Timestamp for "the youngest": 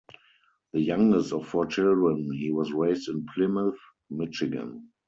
0.73-1.31